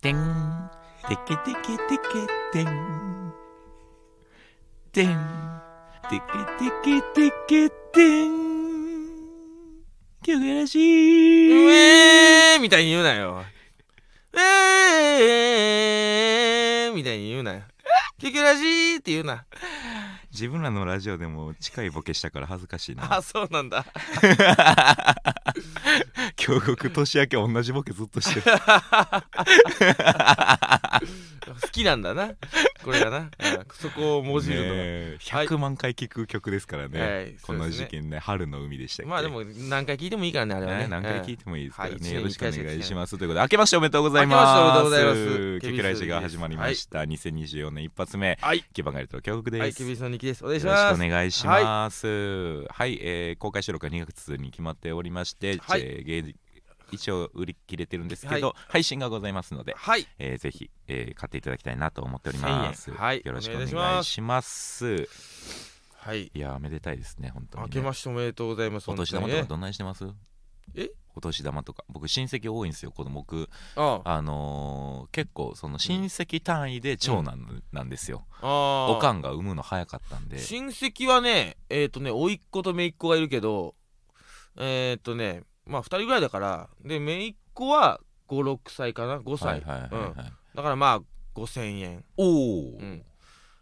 [0.00, 0.70] てん
[1.08, 2.04] てけてけてけ
[2.52, 3.32] てん
[4.92, 5.08] てん
[6.08, 6.22] てけ
[6.56, 8.30] てけてけてん
[10.24, 13.42] 今日がらしういえーみたいに言うなよ。
[14.34, 17.62] えーみたいに言うなよ。
[18.20, 19.46] キキラジーって言うな。
[20.30, 23.84] 自分らのラジオでも近いボケしたから恥ずかしいなあ、そうなんだ。
[26.48, 28.42] 京極年明け同じボケずっとしてる
[31.60, 32.32] 好きなんだな。
[32.88, 33.18] これがな？
[33.18, 33.28] うん
[33.74, 34.68] そこをもじるのが。
[34.70, 37.34] ねえ100万回聴く曲ですからね、はい。
[37.42, 38.18] このそうですね。
[38.18, 40.78] 春の海でしたまあでも何回聞いてもいいからね、あれはね。
[40.84, 43.18] ね、何回聞いててもいいですからね、はいよろしくお願いいします。
[43.18, 44.38] ということで明けましておめでとうございます。
[44.38, 45.60] 明けましておめでとうございます。
[45.60, 48.38] キュキュライジが始まりました、2024年一発目。
[48.40, 48.64] はい。
[48.72, 50.44] キバガリと京極です、はい、キビスのニキです。
[50.44, 50.94] お願いしよろします。
[50.94, 52.06] くお願いします。
[52.06, 55.82] はい、えー公開収録が2月に決まっておりまして、はい。
[55.82, 56.34] えー芸
[56.92, 60.06] 一応売り切れてるんですけど、配信がございますので、はい。
[60.18, 62.90] えーぜひ、えー買っていただきたいなと思っております。
[62.90, 63.00] 1000円。
[63.00, 65.08] はいよろしくおお願いします。
[65.96, 66.30] はい。
[66.34, 68.90] いやーめでたいですね本当に、ね、明けましておめでとうございます。
[68.90, 70.06] お年玉とかどんなにしてます？
[70.74, 70.90] え？
[71.14, 71.82] お年玉とか。
[71.88, 73.20] 僕親戚多いんですよ子供。
[73.22, 74.22] 僕ああ。
[74.22, 78.46] のー結構その親戚単位で長男なんですよ、あ。
[78.46, 78.90] ああ。
[78.96, 80.38] おかんが産むの早かったんで。
[80.38, 83.74] 親戚はね、えっ、とね、甥っ子と姪っ子がいるけど、
[84.56, 89.60] えっ、とね、まあ2人ぐらいだから、で、姪っ子は5、6歳かな ?5 歳。
[89.60, 91.00] はいはいはい、はいだからまあ
[91.36, 92.04] 5000円。
[92.16, 93.04] おお、うん。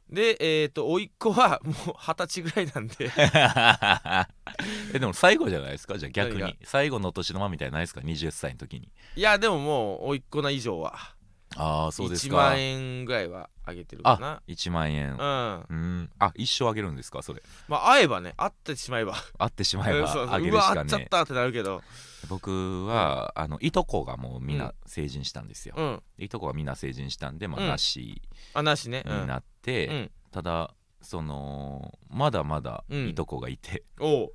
[0.09, 3.11] で、えっ、と、甥っ子はもう二十歳ぐらいなんで、
[4.95, 5.99] えでも最後じゃないですか？
[5.99, 6.57] じゃあ逆に。
[6.65, 8.89] 最後のお年玉みたいないですか？20歳の時に。
[9.17, 11.16] いや、でももう、甥っ子な以上は、
[11.57, 14.43] ああそうです1か万円ぐらいはあげてるかな。
[14.47, 15.17] 1万円うん。
[15.19, 19.15] まうんあ一生あげるんですかそれあ、会えばね、会ってしまえば。
[19.39, 21.83] 会ってしまえば あげうわ、るしかね会っちゃったってなるけど。
[22.29, 26.03] 僕はあのいとこがもうみんうんな成人したんですよ、うん。
[26.19, 28.21] いとこがみんな成人したんでまあうんなし
[28.55, 29.03] あ、なしね。
[29.07, 29.21] うん。
[29.23, 30.11] になって、うん。
[30.33, 34.33] ただそのまだまだうんいとこがいて、おう。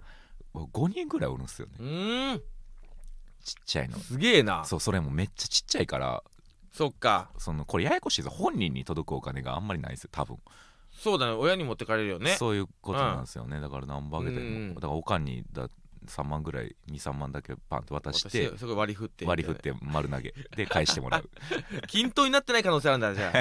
[0.54, 2.42] 5人ぐらいおるんですよねうーん。
[3.44, 4.64] ちっちゃいのすげえな。
[4.66, 6.24] そうそれもめっちゃちっちゃいから
[6.72, 7.32] そっか。
[7.38, 10.10] そのこれややこしいです本人に届くお金があんまりないですよ。
[10.12, 10.38] 多分、
[10.92, 11.34] そうだね。
[11.34, 12.32] 親に持ってかれるよね。
[12.32, 15.70] そういうことなんですよね、だから何番あげても、うんだからおかんにだ
[16.08, 19.26] 3万ぐらい23万だけパンと渡して私すごい割り振って。
[19.26, 20.34] 割り振って丸投げ。
[20.56, 21.30] で返してもらう。
[21.88, 23.32] 均等になってない可能性あるんだじゃ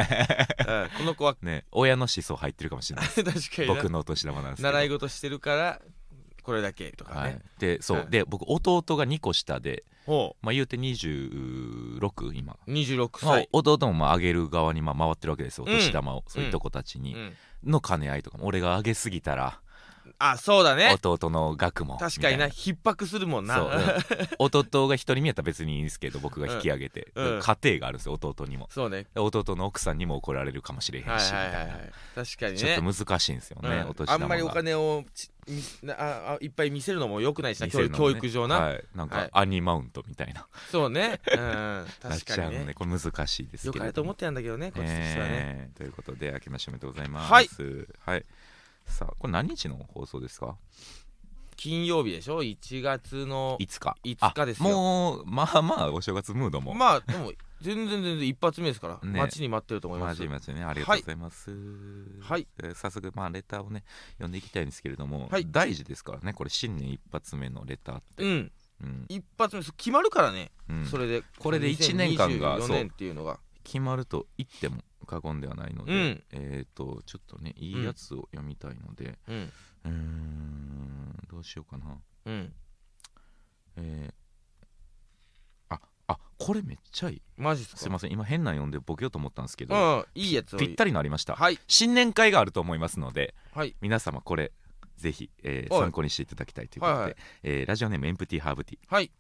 [0.67, 1.65] あ、 うん、この子はね。
[1.73, 3.31] 親の思想入ってるかもしれない 確か
[3.63, 3.75] にな。
[3.75, 5.83] 僕のお年玉なんです習い事してるから
[6.51, 7.35] これだけとかはい。
[7.35, 8.07] ね、、でそう、はい。
[8.11, 12.57] で僕弟が2個下でほまあ言うて26今。
[12.67, 15.65] う26まあ歳、弟もまああげる側にまあ回ってるわけですよ。
[15.69, 15.77] おうん。
[15.77, 19.61] 年玉を、そういうとこたちに、うん、の兼ね合いとかも俺があげすぎたら
[20.23, 20.95] あそうだね。
[21.03, 22.47] 弟の額も確かにな。
[22.47, 23.61] み逼迫するもんな。
[23.61, 23.65] う。
[23.65, 23.71] うん
[24.39, 27.35] 弟が一人目やったら別にいいんですけど僕が引き上げて、うん。
[27.37, 28.69] うん家庭があるんですよ弟にも。
[28.71, 29.07] そうね。
[29.15, 32.59] で弟の奥さんにも怒られるかもしれへんし、はいはい確かにね。
[32.59, 34.11] ちょっと難しいんですよね、うん。
[34.11, 35.05] あんまりお金を
[35.89, 37.73] ああいっぱい見せるのもよくないしなね。
[37.73, 39.31] 教育上な、はい、なんはい。
[39.31, 42.65] かアニマウントみたいな、そうね、うん、 確かにね。
[42.67, 43.85] でこれ難しいですよけれども。
[43.85, 45.71] かれと思ってやんだけどねこっちとしてはね、え。
[45.75, 47.33] ーということで明けましておめでとうございます。
[47.33, 47.49] はい、
[48.05, 48.25] はい、
[48.91, 50.57] さあこれ何日の放送ですか？
[51.57, 53.97] 金曜日でしょ？1月の5日。
[54.05, 56.75] 5日ですもうまあまあお正月ムードも。
[56.75, 59.19] まあでも全然全然一発目ですから、ね。
[59.19, 60.21] 待ちに待ってると思います。
[60.21, 61.51] マジマジねありがとうございます。
[62.21, 62.47] はい。
[62.63, 65.47] えー早速まあレターをね読んでいきたいんですけれども、はい。
[65.51, 68.53] 大事ですからねこれ新年一発目のレターって、うん。
[68.83, 69.05] うん。
[69.11, 70.87] 一発目決まるからね、うん。
[70.87, 72.69] それでこれで一年間が2024そう。
[72.71, 73.39] 年っていうのが。
[73.63, 76.25] 決まると言っても過言ではないので、うん。
[76.31, 79.53] えっ、とちょっとねいいやつを読みたいのでうん。
[79.85, 81.99] うーんどうしようかな。
[82.27, 82.53] うん。
[83.77, 84.15] えー
[85.73, 87.23] ああこれめっちゃいい。
[87.37, 87.77] マジっすか？
[87.79, 90.59] すいません今変な読んでボケようと思ったんですけど、うんいいやつを。
[90.59, 91.35] ぴったりのありました。
[91.35, 91.59] はい。
[91.67, 93.75] 新年会があると思いますのではい。
[93.81, 94.53] 皆様これ
[94.97, 95.83] ぜひ、えーはい。
[95.83, 97.17] 参考にしていただきたいということで、はいはい。
[97.45, 98.95] えーラジオネームエンプティーハーブティー。
[98.95, 99.11] はい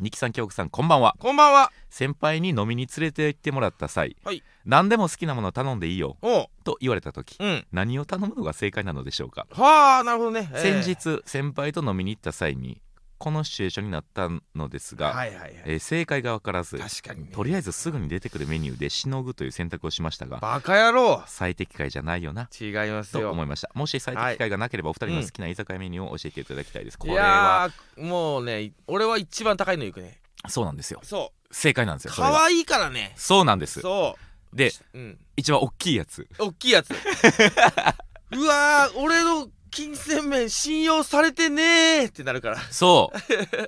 [0.00, 1.14] ニキさん京極さんこんばんは。
[1.18, 1.72] こんばんは。
[1.90, 4.42] 先輩に飲みに連れて行ってもらった際、はい。
[4.64, 6.16] 何でも好きなもの頼んでいいよ
[6.64, 7.66] と言われた時うん。
[7.72, 12.80] 何を頼むのが正解なのでしょうか、はあなるほどね、えー先日先輩と飲みに行った際に
[13.20, 17.30] このシチュエーションになったのですが、はいはいはい、えー正解が分からず確かにね。
[17.32, 21.22] とりあえずすぐに出てくるメニューでしのぐという選択をしましたがバカ野郎。
[21.26, 23.24] 最適解じゃないよな違いますよ。
[23.24, 23.70] と思いました。
[23.74, 27.10] もし最適解がなければお二人の好きな居酒屋メニューを教えていただきたいです、こい。
[27.10, 30.18] れはやーもうね俺は一番高いの行くね。
[30.48, 31.00] そうなんですよ。
[31.02, 33.12] そ正解なんですうよそれが可愛いからね。
[33.16, 33.80] そうなんです。
[33.80, 34.16] そ
[34.52, 35.18] でううん。
[35.36, 36.26] 一番大きいやつ。
[36.38, 36.90] 大きいやつ。
[38.32, 42.58] うわー俺の金銭面信用されてねーってなるから。
[42.70, 43.12] そ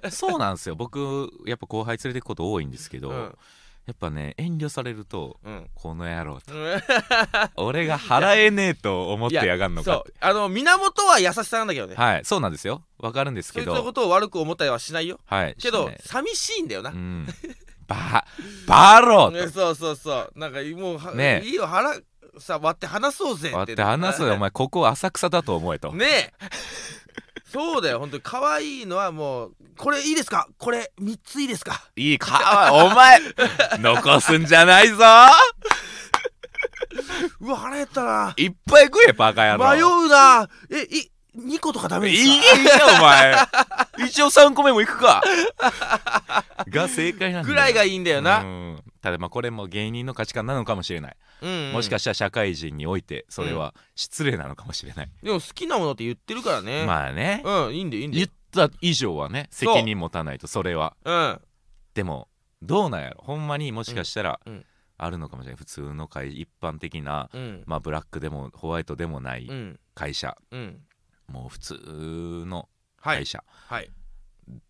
[0.03, 0.11] う。
[0.11, 0.75] そうなんですよ。
[0.75, 3.39] 僕やっぱ後輩連れてくこと多いんですけど、うん。
[3.85, 5.71] やっぱね遠慮されるとうん。
[5.75, 6.53] この野郎と。
[7.57, 10.15] 俺が払えねえと思ってやがんのかそう。
[10.21, 11.95] あの源は優しさなんだけどね。
[11.97, 12.25] はい。
[12.25, 12.85] そうなんですよ。
[12.99, 15.21] わかるんですそいつのけどことを悪く思ったりはしないよ。
[15.27, 15.57] はい。
[15.61, 16.91] けどしない寂しいんだよな。
[16.91, 17.27] うん。
[17.89, 18.25] バ
[18.67, 20.33] バローね そうそうそう。
[20.37, 21.97] なんかもうはねいいよ腹
[22.39, 24.35] さ割って話そうぜと割って話すよ。
[24.35, 25.93] お前ここ浅草だと思えと。
[25.93, 26.33] ねえ。
[27.53, 28.23] そうだよ本当に。
[28.23, 30.49] 可愛いのはもうこれいいですか？
[30.59, 31.91] これ3ついいですか？
[31.97, 32.71] いいか。
[32.73, 33.21] お前
[33.79, 34.97] 残すんじゃないぞ。
[37.41, 38.35] うわ腹減ったな。
[38.37, 39.71] いっぱい食えバカ野郎。
[39.71, 40.49] 迷うな。
[40.71, 42.61] えい2個とかダメいですか？
[42.61, 43.37] いよお前。
[44.07, 45.23] 一応3個目もいくか。
[46.69, 47.55] が正解なんだよ。
[47.55, 48.41] ぐらいがいいんだよな。
[48.41, 56.87] うんただまあこれも芸人の価値観なのかもしれない、うん、もしかしたら社会人においてそれは失礼なのかもしれない、でも好きなものって言ってるからね。
[56.87, 60.97] まあね、うんいいんだよいいんだ言よった以上はね責任持たないとそれは。
[61.05, 61.41] うん。
[61.95, 62.29] でも
[62.63, 63.23] どうなんやろ。
[63.25, 64.65] ほんまにもしかしたらうんうん。
[64.99, 65.59] あるのかもしれない。
[65.59, 67.65] 普通の会一般的なうん。
[67.67, 69.81] まあブラックでもホワイトでもないうん。
[69.95, 70.81] 会社、うん。
[71.27, 71.75] もう普通
[72.47, 72.69] の
[73.01, 73.19] はい。
[73.19, 73.91] 会社はい。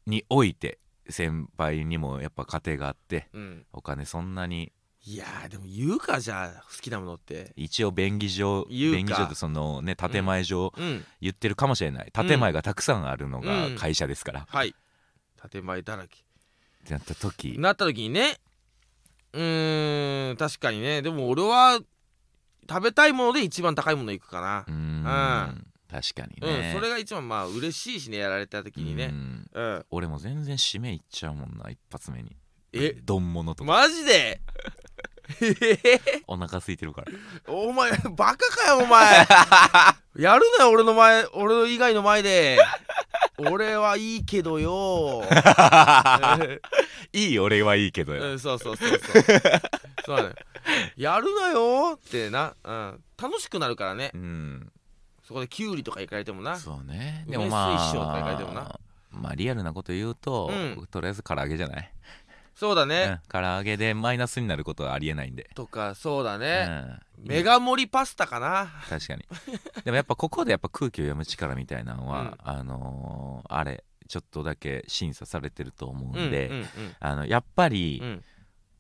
[0.07, 0.79] において
[1.09, 3.67] 先輩にもやっぱ家庭があってうん。
[3.73, 4.73] お金そんなに。
[5.05, 7.53] いやーでも言うかじゃあ好きなものって。
[7.57, 11.05] 一応便宜上言うか便宜上ってそのね建前上うん。
[11.21, 12.13] 言ってるかもしれない。
[12.13, 13.77] 建前がたくさんあるのがうん。
[13.77, 14.75] 会社ですから、っはい。
[15.51, 16.19] 建前だらけ。
[16.85, 17.57] てなった時。
[17.59, 18.37] なった時にね
[19.33, 21.03] うーん確かにね。
[21.03, 21.81] でも俺は
[22.69, 24.65] 食べたいもので一番高いものいくかな。
[24.69, 29.47] うん確かにうん、ね、それが一番まあ嬉しいしねやられた時にうねん。
[29.53, 29.85] うん。
[29.91, 32.35] 俺も全然締めいっちゃうもんな一発目に。
[32.73, 32.97] え？
[33.05, 33.71] 丼物とか。
[33.71, 34.41] マジで？
[36.27, 37.13] お腹空いてるから。
[37.53, 39.27] お前バカかよお前。
[40.17, 42.59] やるなよ俺の前俺以外の前で。
[43.37, 45.23] 俺はいいけどよ。
[47.13, 48.31] いい俺はいいけどよ。
[48.31, 49.01] うんそうそうそうそう。
[50.07, 50.35] そうなのよ。
[50.97, 54.11] やるなよってな、うん、楽しくなるからね。
[54.15, 54.73] うん
[55.23, 56.57] そこでキュウリとか行かれてもな。
[56.57, 57.25] そうね。
[57.27, 58.61] 梅でもま水晶とか書いてもな。
[58.63, 58.81] あ
[59.11, 60.87] まあリアルなこと言うと、うん。
[60.91, 61.93] とりあえず唐揚げじゃない、
[62.55, 63.21] そうだね。
[63.35, 68.71] うん、唐揚げでマイナスになることはありえないんで、とかそうだうね、ん、メガ盛りパスタかな。
[68.89, 69.25] 確かに。
[69.85, 72.37] でもやっぱここでやっぱ空気を読む力みたいなのは、うん。
[72.43, 76.67] あのーあれちょっとだけ審査されてると思ううんで、うんうん。
[77.01, 78.25] あのやっぱり、うん。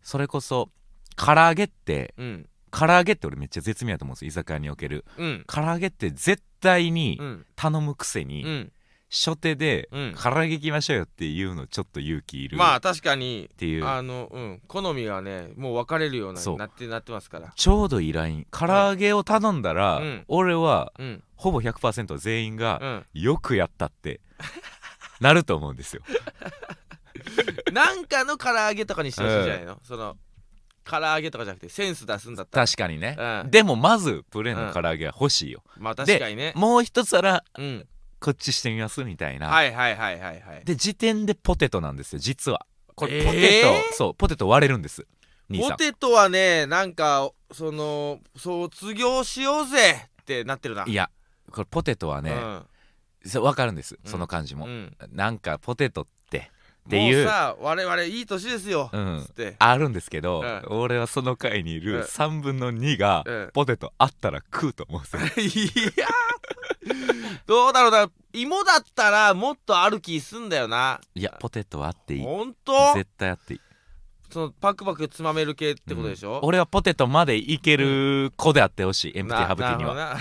[0.02, 0.70] それこそ
[1.16, 5.04] 唐揚げってうん唐揚げって俺めっちゃ絶妙だと思うんですよ居酒屋における。
[5.18, 5.44] うん。
[5.46, 7.46] 唐揚げって絶対にうん。
[7.54, 8.72] 頼むくせに、うん。
[9.10, 10.14] 初手でうん。
[10.20, 12.56] 唐揚げ行きましょうよっていうのちょっと勇気いる。
[12.56, 13.84] っまあ確かにていう。
[13.84, 14.62] あのうん。
[14.68, 17.52] 好みがねもう分かれるようななってなってますから。
[17.54, 18.46] ちょうどいいライン。
[18.50, 20.24] 唐揚げを頼んだら、うん。
[20.28, 21.22] 俺はうん。
[21.36, 23.06] ほぼ100%全員がうん。
[23.12, 24.20] よくやったって
[25.20, 26.02] なると思うんですよ。
[27.72, 30.16] なんかの唐揚げとかにしてほしいんじゃないの、その
[30.84, 32.66] 唐揚げとかじゃなくてセンス出すんだったら。
[32.66, 33.50] 確かにね、うん。
[33.50, 36.52] でもまずプレーンの唐揚げは欲しいよ、まあ確かにね。
[36.56, 37.86] もう一皿うん。
[38.20, 40.64] こっちしてみますみたいな、はいはいはいはいはい。
[40.64, 42.66] で時点でポテトなんですよ実は。
[42.94, 43.24] これえー？
[43.26, 45.06] ポテト、そうポテト割れるんです。
[45.48, 45.70] 兄さん。
[45.72, 50.84] ポテトはねなんかその卒業しようぜってなってるな。
[50.86, 51.10] いや
[51.50, 52.66] これポテトはね、うん。
[53.26, 53.98] そう分かるんです。
[54.04, 54.10] うん。
[54.10, 54.96] その感じも、うん。
[55.10, 56.10] なんかポテトって
[56.86, 57.16] っていう。
[57.18, 59.24] もうさ我々いい年ですよ、うん。
[59.26, 59.56] つって。
[59.58, 60.62] あるんですけど、うん。
[60.68, 61.84] 俺はその回にいうん。
[61.84, 63.50] る3分の2がうん。
[63.52, 65.22] ポテトあったら食うと思うんですよ。
[65.94, 66.06] いや
[67.46, 71.00] どうだろうな芋だったらもっとある気すんだよな。
[71.14, 72.22] いやポテトはあっていい。
[72.22, 73.60] ほんと絶対あっていい。
[74.30, 76.48] そのパクパクつまめる系ってことでしょ、うん。
[76.48, 80.16] 俺はポテトまでいける子であってほしいエンプティハブティには。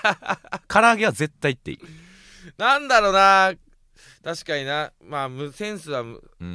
[0.68, 1.78] 唐揚げは絶対いっていい、
[2.56, 3.52] なんだろうな
[4.22, 4.92] 確かにな。
[5.04, 6.04] まあむセンスは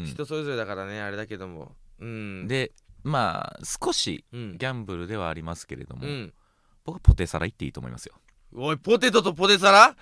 [0.05, 1.75] 人それぞれだからね、あれだけども。
[1.99, 2.47] うん。
[2.47, 2.71] で
[3.03, 4.57] まあ少しうん。
[4.57, 6.33] ギャンブルではありますけれども、うん。
[6.85, 8.15] 僕はポテサラいっていいと思いますよ。
[8.55, 9.95] おいポテトとポテサラ？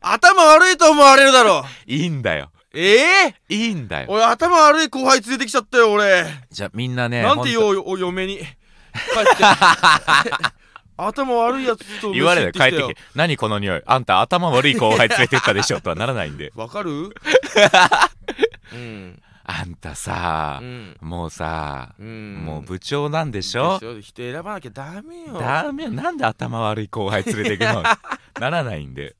[0.00, 1.64] 頭悪いと思われるだろ。
[1.86, 2.50] いいんだよ。
[2.74, 4.06] ええいいんだよ。
[4.10, 6.24] おい頭悪い後輩連れてきちゃったよ俺。
[6.50, 8.38] じゃあみんなねなんて言おうお嫁に。
[8.38, 9.44] 帰って
[11.06, 13.82] 頭悪いやつとと言われ飯たら帰って行きけ何この匂い。
[13.86, 15.80] あんた頭悪い後輩連れてったでしょ。
[15.80, 16.52] とはならないんで。
[16.56, 17.10] わかる？
[18.72, 19.22] うん。
[19.44, 20.96] あんたさう、ん。
[21.00, 22.42] もうさ、うん。
[22.44, 23.78] もう部長なんでしょ？
[23.80, 25.38] で人選ばなきゃダメよ。
[25.38, 25.88] ダメ。
[25.88, 27.82] なんで頭悪い後輩連れてくの？
[28.40, 29.16] ならないんで。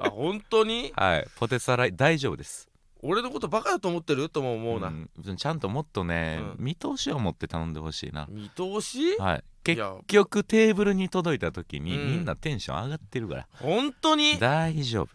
[0.00, 0.92] あ本当に？
[0.96, 1.26] はい。
[1.36, 2.68] ポテサラ大丈夫です
[3.06, 4.30] 俺のことバカだと思ってる？
[4.30, 5.08] とも思うな、ん。
[5.36, 9.16] ちゃんともっとね、う見通しを持って頼んでほしいな、見通し？
[9.18, 9.38] はい。
[9.38, 12.06] い結や局テーブルに届いた時に、うん。
[12.12, 13.46] みんなテンション上がってるから。
[13.60, 14.38] 本当に？
[14.38, 15.08] 大丈夫。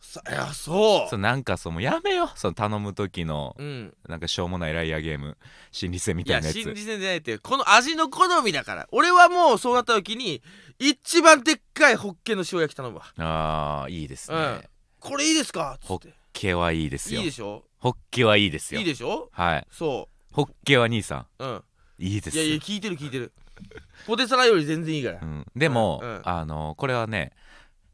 [0.00, 1.10] さいやそう。
[1.10, 3.94] そうなんかそのやめよその頼む時のうん。
[4.08, 5.36] なんかしょうもないライアーゲーム
[5.72, 6.62] 心理戦みいやたいなやつ。
[6.62, 8.88] 信じてんじゃないってこの味の好みだから。
[8.92, 10.42] 俺はもうそうなった時に
[10.78, 13.04] 一番でっかいホッケの塩焼き頼むわ。
[13.16, 14.62] あーいいですね、うん。
[15.00, 15.78] これいいですか？
[15.80, 17.20] つホッってケはいいですよ。
[17.20, 17.64] いいでしょ？
[17.78, 18.80] ホッケはいいですよ。
[18.80, 19.30] いいでしょ？
[19.32, 19.66] はい。
[19.70, 21.54] そホッケは兄さううん。
[21.54, 21.62] ん
[21.98, 22.36] いいです。
[22.36, 23.32] よいやいや聞いてる聞いてる。
[24.06, 25.20] ポテサラより全然いいから。
[25.22, 26.08] うん、でも、うん。
[26.08, 26.20] うん。
[26.24, 27.32] あのこれはね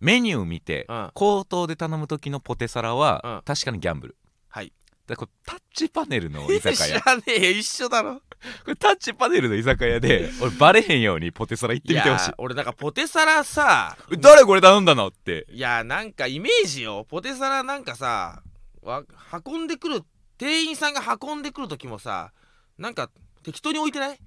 [0.01, 1.11] メニュー見て、うん。
[1.15, 3.43] 口頭で頼む時のポテサラは、うん。
[3.45, 4.17] 確かにギャンブル。
[4.49, 4.73] はい
[5.11, 8.21] だこれタッチパネルの 居酒知屋らねえよ一緒だろ。
[8.65, 12.31] これタッチパネルの居酒屋で俺バレへんようにポテサラ行ってみてほしい。
[12.31, 15.47] や俺なんかポテサラさえ誰これ頼んだのって。
[15.51, 17.05] いやなんかイメージよ。
[17.09, 18.43] ポテサラなんかさ
[18.83, 19.03] わ
[19.47, 20.03] 運んでくる
[20.39, 22.33] 店員さんが運んでくる時もさ
[22.79, 23.11] なんか
[23.43, 24.19] 適当に置いてない？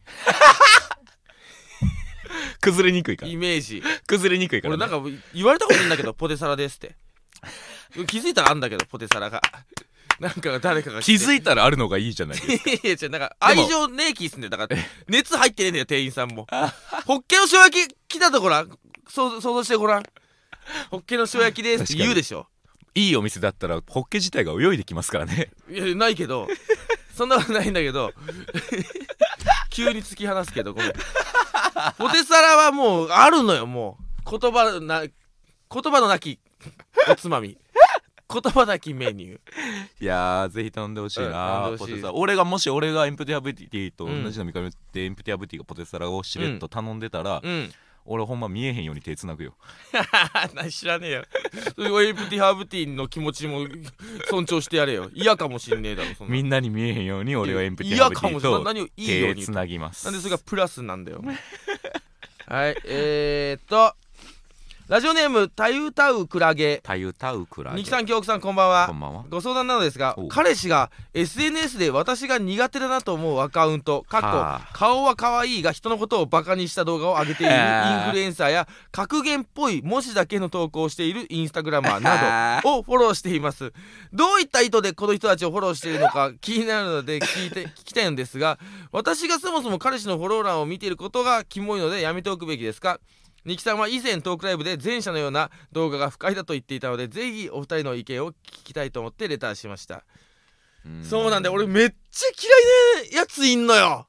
[2.61, 3.31] 崩れにくいから。
[3.31, 3.83] イメージ。
[4.07, 6.95] 崩れにくいから、ね、俺なんか言われたことないんだけどポテサラですって。
[8.07, 9.41] 気づいたらあんだけどポテサラが
[10.23, 12.69] なんか誰かが気づいいたらあるのがいいじゃないですか。
[12.71, 14.49] いやいやなんか愛情ねえ気すんだよ。
[14.51, 16.47] だから熱入ってねえんだよ店員さんも。
[17.05, 18.65] ホッケの塩焼き来たとこら
[19.09, 20.03] 想像してごらん。
[20.89, 22.47] ホッケの塩焼きですって言うでしょ。
[22.95, 25.51] いいお店だったらホッケ自体が泳いできますからね。
[25.69, 26.47] いやないけど。
[27.17, 28.13] そんなことないんだけど。
[29.69, 30.93] 急に突き放すけどごめん。
[31.97, 34.39] ポテサラはもうあるのよもう。
[34.39, 35.11] 言葉な言
[35.69, 36.39] 葉のなき
[37.09, 37.57] おつまみ
[38.31, 39.39] 言葉なきメニュー。
[39.99, 41.91] いやーぜひ頼んでほしいな、うん頼んでほしい。
[41.91, 42.13] ポテサラ。
[42.13, 47.71] 俺がもし俺がエンプティアブティと同じの見かけて、エンプティアブティがポテサラをしれっと頼んでたら、うん。
[48.05, 49.55] 俺ほんま見えへんように手つなぐよ。
[50.53, 51.25] な知らねえよ。
[52.01, 53.65] エイプティハーブティーの気持ちも
[54.29, 55.09] 尊重してやれよ。
[55.13, 56.33] 嫌かもしんねえだろそんな。
[56.33, 58.59] みんなに見えへんように俺はエンプティアブティ嫌かもしれない。
[58.59, 60.03] と何をいいよう手につなぎます。
[60.05, 61.23] なんでそれがプラスなんだよ
[62.45, 63.95] はいえー、っと
[64.89, 66.81] ラジオネームたゆたうクラゲ。
[66.83, 68.87] たゆたうくらいニキさん京極さんこんばんは。
[68.89, 69.23] こんばんは。
[69.29, 74.59] ご相談なのですが彼氏が SNS で私が苦手だなと思うアカウントかっはあ。
[74.59, 83.71] こ顔は可愛いが人のことをバカにした動画を上げているインフルエンサーや格言っぽい文字だけの投稿をしているインスタグラマーなどをフォローしています。
[84.11, 88.59] どういった意図でこの人たちをフォローしているのか気になるので聞いて 聞きたいんですが
[88.91, 92.99] 私がそもそも彼氏のフォロー欄を見ていることがキモいのでやめておくべきですか？
[93.45, 100.03] ニキさんは以前トークライブで前者のような動画が不快だと言っていたのでぜひお二人の意見を聞きたいと思ってレターしました。
[100.85, 101.03] うん。
[101.03, 101.53] そうなんだよ。
[101.53, 102.27] 俺めっちゃ
[103.01, 104.07] 嫌いなやついんのよ。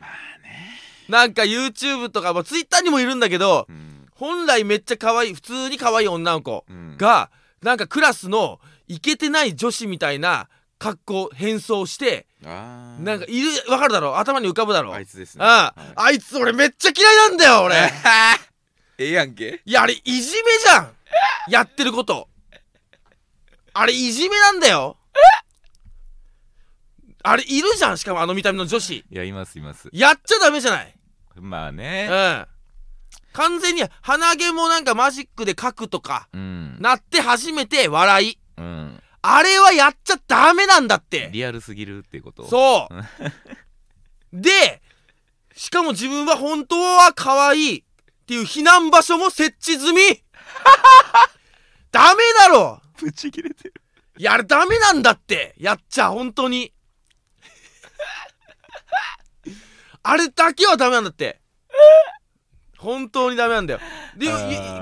[0.00, 0.68] まあね。
[1.08, 4.06] なんか YouTube とか、まあ、Twitter にもいるんだけどうん。
[4.14, 6.96] 本来めっちゃ可愛い普通に可愛い女の子うん。
[6.96, 7.30] が
[7.62, 14.18] なんかクラスのイケてない女子みたいな格好変装してなんかいるわかるだろ？
[14.18, 14.94] 頭に浮かぶだろ？
[14.94, 15.44] あいつですね。
[15.44, 15.92] ああ、はい。
[15.96, 17.76] あいつ俺めっちゃ嫌いなんだよ俺。
[18.98, 19.60] ええやんけ？
[19.64, 20.92] いやあれいじめじゃん。
[21.48, 22.28] やってること。
[23.74, 24.96] あれいじめなんだよ。
[27.24, 28.90] あれいるじゃんしかもあの見た目の女子。
[28.96, 29.88] いやいますいます。
[29.92, 30.94] やっちゃダメじゃない？
[31.36, 32.06] うまあね。
[32.06, 32.46] ん。
[33.32, 36.76] 完全に鼻毛もなんかマジックで描くとかうん。
[36.80, 38.38] なって初めて笑い。
[38.56, 41.28] うんあれはやっちゃダメなんだって。
[41.32, 42.48] リアルすぎるっていうこと？
[42.48, 42.94] そう。
[44.32, 44.82] で
[45.54, 47.84] しかも自分は本当は可愛いっ
[48.26, 50.02] ていう避難場所も設置済み。
[51.90, 52.80] ダメだろ。
[52.98, 53.74] ぶち切れてる。
[54.18, 55.54] いやあれダメなんだって。
[55.58, 56.72] やっちゃ本当に。
[60.02, 61.40] あれだけはダメなんだって。
[62.78, 63.80] 本当にダメなんだよ。
[64.16, 64.26] で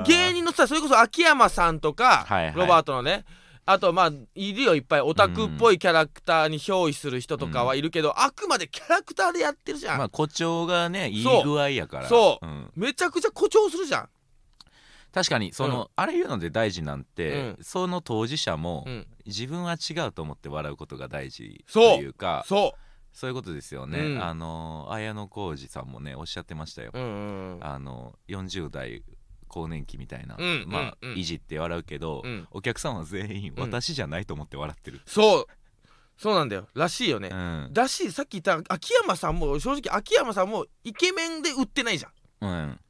[0.06, 2.54] 芸人のさそれこそ秋山さんとか、はいはい。
[2.54, 3.24] ロバートのね
[3.66, 4.74] あとまあいるよ。
[4.76, 12.08] いっぱいオタクっぽいキャラクターに憑依する人とかはいるけど、あくまでキャラクターでやってるじゃん、まあ誇張がねいい具合やから。
[12.08, 12.46] そう。
[12.46, 14.08] んめちゃくちゃ誇張するじゃん。
[15.12, 19.06] 確かにその、あれ言うので大事なんて、うその当事者も、うん。
[19.26, 22.74] 自分は違うと思って笑うことが大事とそういうかそ
[23.12, 23.30] そう。
[23.30, 24.22] いうことですよね、うん。
[24.22, 27.66] あの綾小路さんもねおっしゃってましたよ、ううんうんうん。
[27.66, 29.02] あの40代
[29.48, 31.10] 更年期みたいな、うんまあ、うん。
[31.12, 32.48] うんいじって笑うけど、うん。
[32.50, 33.62] お客さんは全員うん。
[33.62, 35.46] 私じゃないと思って笑ってる、そう。
[36.18, 36.66] そうなんだよ。
[36.74, 37.68] らしいよね、うん。
[37.72, 42.48] だしさっき言った秋山さんも正直秋山さんもイケメンで売ってないじゃん。
[42.48, 42.80] うん。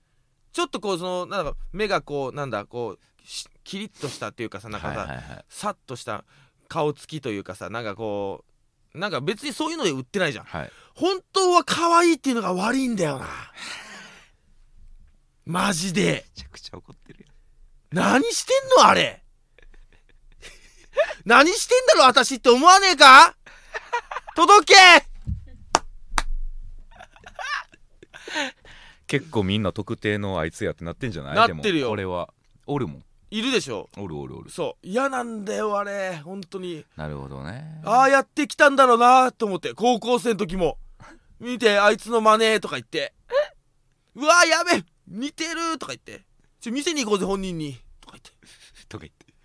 [0.52, 5.44] ちょっとこうそのなんだか目がこうなんだこうしキリッとしたっていうかさなんかさ、はいはいはい。
[5.48, 6.25] さっとした
[6.68, 8.44] 顔つきというかさなんかこ
[8.94, 10.44] うなんか別にそういうので売ってないじゃん。
[10.44, 10.70] はい。
[10.94, 13.26] 本当は可愛いっていうのが悪いんだよな
[15.47, 16.25] マジで。
[16.37, 17.29] めちゃくちゃ怒ってるよ
[17.93, 19.23] 何してんのあれ。
[21.25, 23.37] 何してんだろ私って思わねえか？
[24.35, 24.76] 届け！
[29.07, 31.35] 結構みんな特定のあいつやってなってんじゃない？
[31.37, 31.91] なってるよ。
[31.91, 32.29] 俺は。
[32.67, 33.05] おるもん。
[33.31, 33.88] いるでしょ。
[33.97, 34.50] おるおるおる。
[34.50, 34.87] そう。
[34.87, 36.17] 嫌なんだよあれ。
[36.25, 36.85] 本当に。
[36.97, 37.81] なるほどね。
[37.85, 39.75] ああやってきたんだろうなと思って。
[39.75, 40.79] 高校生の時も。
[41.38, 43.15] 見てあいつの真似とか言って。
[44.17, 46.25] うわーやべえ似てるとか言って
[46.60, 48.30] ちょ店に行こうぜ本人にとか言って。
[48.88, 49.26] とか言って。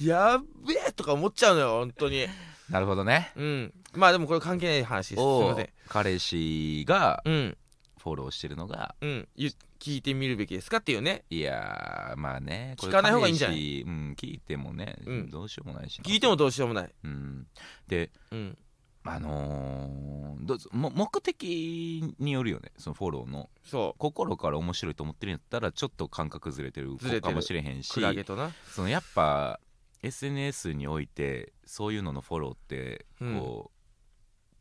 [0.04, 2.26] やっべえとか思っちゃうのよ本当に。
[2.70, 3.32] なるほどね。
[3.36, 3.74] うん。
[3.92, 5.18] まあでもこれ関係ない話です。
[5.18, 5.68] すいおません。
[5.88, 7.56] 彼氏がうん。
[8.02, 9.28] フォローしてるのがうん。
[9.36, 11.24] ゆ聞いてみるべきですかっていうね。
[11.28, 12.74] いやーまあね。
[12.78, 13.82] 聞かない方がいいんじゃない？
[13.82, 15.30] うん聞いてもね、うん。
[15.30, 16.04] どうしようもないしな。
[16.04, 16.94] 聞いてもどうしようもない。
[17.04, 17.46] うん。
[17.86, 18.58] でうん
[19.04, 23.48] あのーどうぞも目的によるよねそのフォローの。
[23.64, 28.50] そ心から面白いと思ってるんやったらちょっと感覚ずれてるずれてるかもしれへんうしクラゲとな。
[28.70, 29.58] そのやっぱ
[30.02, 33.38] SNS においてそういうののフォローってうん。
[33.38, 33.74] こう、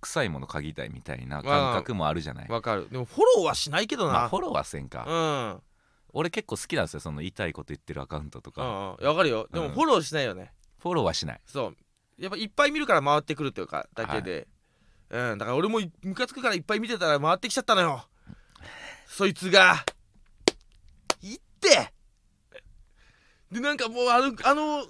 [0.02, 2.90] 臭いもの嗅ぎたいみたいな感覚もあるじゃない、わかる。
[2.92, 5.14] でもフォローはしないけどな、まあフォローはせんか、う
[5.58, 5.62] ん。
[6.14, 9.08] 俺結構好きなんですよその言いこと言ってるアカウントとか、うんうん。
[9.08, 9.48] わかるよ。
[9.52, 9.72] でもうん。
[9.72, 11.42] フォローしないよね、フォローはしない。
[11.46, 11.78] そう
[12.20, 14.48] やっぱいっぱい見るから回ってくるっていうかだけで、
[15.10, 18.08] うんだから俺もいムカつくからいっぱい見てたら回ってきちゃったのよ。
[19.08, 19.86] そいつが。
[21.22, 21.94] いって。
[23.52, 24.88] でなんかもうあのあの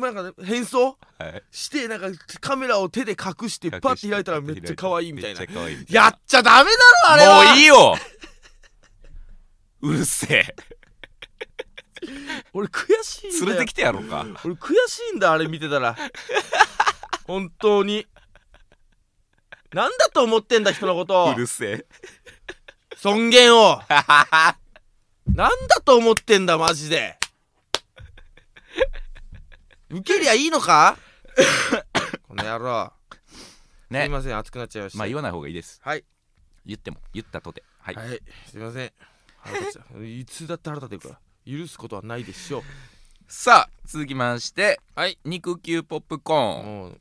[0.00, 1.42] なんかね変装はい。
[1.50, 2.08] してなんか
[2.40, 5.40] カメラを手で隠してパッて開いたらめっちゃ可愛いみたいな。
[5.40, 6.02] めっちゃ可愛いみたいな。
[6.02, 7.44] やっちゃダメだろあれは。
[7.44, 7.96] もういいよ。
[9.82, 10.56] うるせえ
[12.52, 13.46] 俺悔しいんだよ。
[13.46, 14.24] 連れてきてやろうか。
[14.44, 15.96] 俺悔しいんだあれ見てたら。
[17.24, 18.06] 本当に。
[19.72, 21.32] なんだと思ってんだ人のこと。
[21.36, 21.86] うるせえ。
[22.96, 23.80] 尊厳を。
[25.26, 27.18] なんだと思ってんだマジで。
[29.90, 30.96] 受けりゃいいのか？
[32.26, 33.36] この野郎、す
[33.90, 34.98] いねません熱くなっちゃいました。
[34.98, 35.80] まあ言わない方がいいです。
[35.84, 36.04] はい。
[36.64, 37.62] 言っても言ったとて。
[37.78, 38.92] はい、はい、すいません。
[39.38, 42.62] 腹立っちゃういつだって腹立てるから許すことはないでしょう。
[43.28, 45.16] さあ続きましてはい。
[45.24, 46.64] 肉球ポップコーン。
[46.64, 47.00] もう。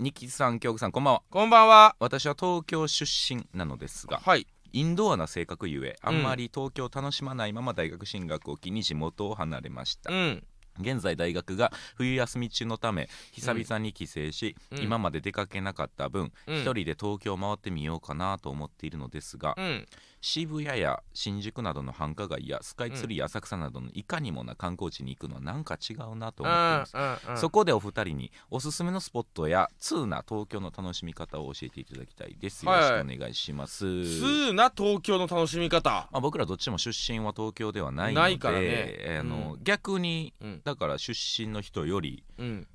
[0.00, 1.22] ニキさん京子さんこんばんは。
[1.30, 1.96] こんばんは。
[2.00, 4.48] 私は東京出身なのですがはい。
[4.72, 10.12] インドアな性格ゆえあんまり東京を楽しまないまま大学進学を機に地元を離れました。
[10.12, 10.44] うん。
[10.80, 14.78] 現在大学が冬休み中のため久々に帰省し、うん。
[14.78, 16.56] 今まで出かけなかった分うん。
[16.56, 19.86] 一人で東京を回ってみようかなと思っているのですが、うん
[20.26, 32.64] 渋谷や新宿などの繁華街やスカイツリー浅草などのいかにもな観光地に行くのはなんか違うなと思っています、そこでお二人におすすめのスポットや通な東京の楽しみ方を教えていただきたいです。
[32.64, 35.90] よろしくお願いします、通な東京の楽しみ方。
[35.90, 40.62] まあ、僕らどっちも出身は東京ではないのであのう逆にうん。
[40.64, 42.66] だから出身の人よりうん。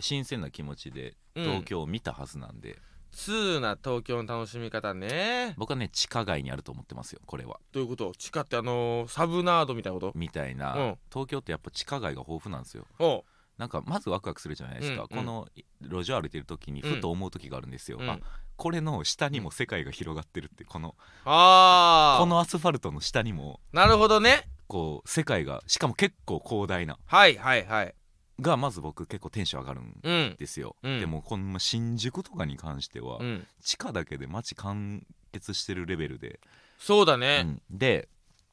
[0.00, 1.44] 新鮮な気持ちでうん。
[1.44, 2.80] 東京を見たはずなんで、
[3.14, 5.54] 通な東京の楽しみ方ね。
[5.56, 7.60] 僕はね地下街にあると思ってますよこれは。
[7.72, 8.12] どういうこと？
[8.18, 10.12] 地下ってあのーサブナードみたいなこと？
[10.18, 10.98] みたいな、うん。
[11.12, 12.86] 東京ってやっぱ地下街が豊富なんですよ。
[12.98, 13.24] おう
[13.56, 15.24] なんかまずワクワクするじゃないですか、うんうん。
[15.24, 15.48] この
[15.80, 18.10] 路上歩いてる時にふと思う時があるんですよ、うん。
[18.10, 18.18] あ
[18.56, 24.48] これの下にも世界が広がってるってこのあこのアスファルトの下にもあなるほどね。
[24.66, 26.98] こう世界がしかも結構広大な。
[27.06, 27.94] はいはいはい
[28.40, 31.00] がまず僕結構テンション上がるんうんですよ、うん。
[31.00, 33.46] でもこの新宿とかに関しては、うん。
[33.62, 36.38] 地下だけで街完結してるレベルで、う
[36.78, 37.62] そうだね、ん。
[37.70, 38.08] で、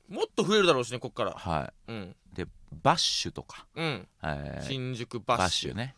[0.08, 1.32] もっと増えるだろうしねこっから。
[1.32, 2.16] はうん。
[2.34, 2.46] い、で
[2.84, 4.08] バッシュとか、うん。
[4.24, 5.74] えー新宿バッシュ。
[5.74, 5.96] ね、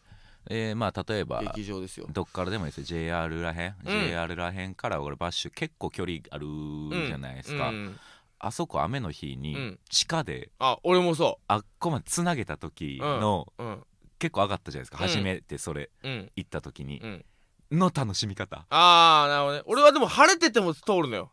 [0.50, 2.08] えーまあ例えば劇場ですよ。
[2.12, 2.86] どっからでもいいですよ。
[2.86, 3.86] JR らへん、うん。
[4.08, 6.48] JR らへんから俺バッシュ結構距離ある
[7.08, 8.00] じゃないですか、うん
[8.46, 9.80] あそこ雨の日にうん。
[9.90, 13.84] 地下であ俺もそあっこまでつなげた時の、ううん。
[14.20, 15.10] 結構上がったじゃないですか、うん。
[15.10, 16.32] 初めてそれうん。
[16.36, 17.26] 行った時にう、ん。
[17.72, 18.66] の楽しみ方。
[18.70, 19.64] ああなるほどね。
[19.66, 21.32] 俺はでも晴れてても通るのよ。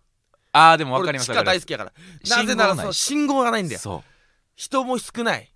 [0.52, 1.60] あーでも分かり俺地下ます分かります。
[1.60, 1.92] 大好きやから。
[2.36, 3.80] なぜならその信号がないんだよ。
[3.80, 4.10] そう。
[4.54, 5.52] 人も少ない。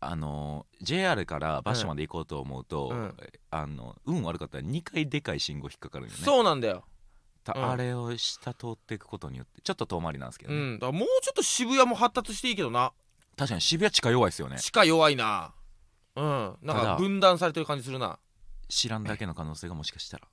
[0.00, 3.16] あのー JR からバッシュまで行こうと思うと、うん。
[3.50, 6.16] あの運悪かったら2回でかい信号引っかかるよね。
[6.24, 6.84] そうなんだよ
[7.42, 7.70] たうん。
[7.70, 10.78] あれを下通っていくことによってちょっと遠回りなんですけどね、うん。
[10.78, 12.92] だからもうちょっと渋谷も発達していいけどな。
[13.36, 14.58] 確かに渋谷地下弱いですよね。
[14.58, 15.52] 地下弱いな。
[16.16, 16.56] うん。
[16.62, 18.18] なんか分断されてる感じするな。
[18.68, 20.28] 知らんだけの可能性がもしかしたら。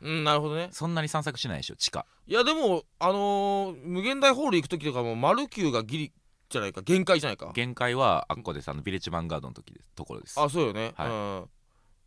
[0.00, 0.68] うんなるほどね。
[0.72, 2.06] そんなに散策しないでしょ地下。
[2.26, 6.12] いやでもあのー無限大ホール行く時とかもマルキューがギリ
[6.50, 7.52] じゃないか限界じゃないか。
[7.54, 8.68] 限界はあっこです。
[8.70, 10.40] あのビレッジヴァンガードの時ですところです。
[10.40, 11.08] あそうよね、はい。
[11.08, 11.44] うん。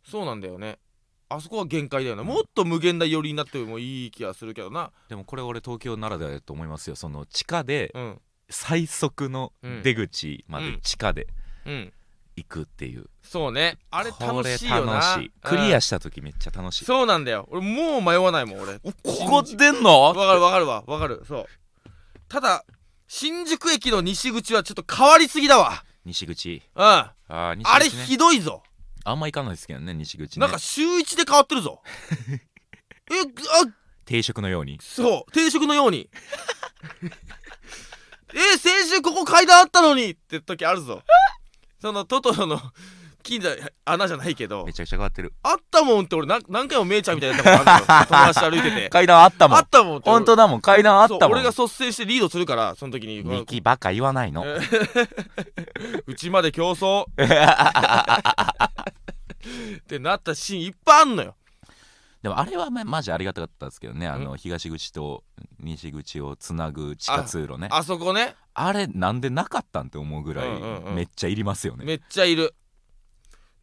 [0.04, 0.78] そうなんだよね
[1.30, 4.90] あそこは限界だよね、もっと無限大寄りになってもいい気がするけどな。
[5.08, 6.96] でもこれ俺東京ならではだと思いますよ。
[6.96, 8.20] その地下でうん。
[8.50, 10.80] 最速の出口までうん。
[10.80, 11.26] 地下で
[11.66, 11.92] うん。
[12.36, 13.78] 行くっていう、そうね。
[13.90, 15.18] あれこ楽しいよな。
[15.42, 15.80] クリアうん。
[15.80, 17.48] した時めっちゃ楽しい、そうなんだよ。
[17.50, 18.78] 俺もう迷わないもん俺。
[18.78, 20.00] ここ出んの？
[20.02, 20.84] わかるわかるわ。
[20.86, 21.24] わかる。
[21.26, 21.46] そう。
[22.28, 22.64] ただ
[23.08, 25.82] 新宿駅の西口はちょっと変わりすぎだわ。
[26.04, 26.62] 西口。
[26.76, 26.82] うん。
[26.82, 28.62] あー西口、ね、あれひどいぞ
[29.10, 30.46] あんま行かないですけどね西口ね。
[30.46, 31.82] なんか週一で変わってるぞ。
[33.10, 33.14] え
[33.64, 33.72] あ
[34.04, 34.78] 定食のように。
[34.82, 36.08] そう定食のように。
[38.34, 41.02] え先週ここ階段あったのにって時あるぞ。
[41.80, 42.60] そのトトロの
[43.22, 43.50] 金座
[43.84, 45.32] 穴じゃないけどめちゃくちゃ変わってる。
[45.42, 48.88] あったもんって俺な何回もめいちゃんみたいなことあるのよ友達と歩いてて。
[48.88, 49.58] 階段あったもん。
[49.58, 50.60] あったもんって本当だもん。
[50.60, 51.24] 階段あったもん。
[51.32, 53.22] 俺が率先してリードするからその時に。
[53.22, 54.44] ミキバカ言わないの。
[56.06, 57.04] うちまで競争。
[59.78, 61.34] ってなったシーンいっぱいあんのよ。
[62.22, 64.08] でもあれはまマジありがたかったですけどね。
[64.08, 65.22] あの東口と
[65.60, 67.68] 西口をつなぐ地下通路ね。
[67.70, 68.34] ああそこね。
[68.72, 70.94] れなんでなかったんって思うぐらいうんうんうん。
[70.96, 72.54] めっちゃいりますよね、めっちゃいる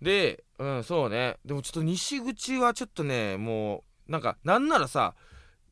[0.02, 1.38] でうんそうね。
[1.46, 5.16] でもちょっと西口はちょっとねもうなんかなんならさ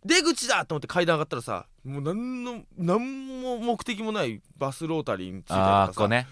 [0.06, 6.28] 出口だと思って階段上がったらさもう何の何も目的もないバスロータリーに着いたりとかさ、ああこうね。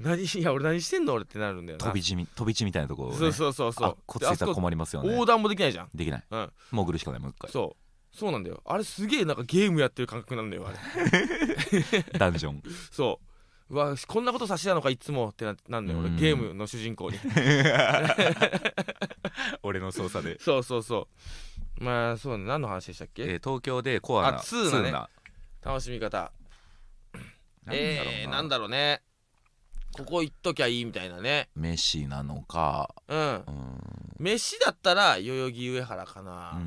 [0.00, 1.84] 何いや俺何してんの俺ってなるんだよな。
[1.84, 5.12] 飛び地み飛び地みたいなところ、ね、そうそうそうそあうこっちいたら困りますよね。
[5.12, 5.88] 横断もできないじゃん。
[5.94, 6.24] できない。
[6.30, 6.52] うん。
[6.72, 7.50] 潜るしかないもう一回。
[7.50, 7.76] そ
[8.12, 8.16] う。
[8.16, 8.60] そうなんだよ。
[8.64, 10.78] あれすげえなんかゲームやってる感覚なんだよあれ。
[12.18, 12.62] ダンジョン。
[12.90, 13.26] そう
[13.70, 16.00] うわこんなことさしてたのかいつもってななんだよ。
[16.00, 16.16] 俺うん。
[16.16, 17.18] ゲームの主人公に。
[19.62, 21.08] 俺の操作で、そうそうそ
[21.80, 21.84] う。
[21.84, 22.44] まあそうね。
[22.44, 24.92] 何の話でしたっけ、えー東京でコアなあツーナね。
[24.92, 25.08] ナ
[25.62, 26.30] 楽しみ方。
[27.70, 29.02] えー、なんだろうね。
[29.96, 31.48] ここ行っときゃいいみたいなね。
[31.54, 32.94] 飯なのか。
[33.08, 33.18] うん。
[33.18, 33.80] うーん。
[34.18, 36.60] 飯だったら代々木上原かうな、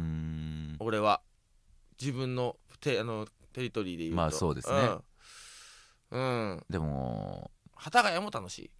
[0.79, 1.21] 俺は。
[1.99, 4.17] 自分のテあのテリトリーで言うと。
[4.17, 4.79] まあそうですね。
[4.79, 5.01] うん、
[6.11, 8.71] うん、でも幡ヶ谷も楽しい。